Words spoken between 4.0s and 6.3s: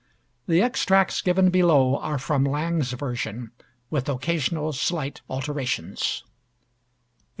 occasional slight alterations.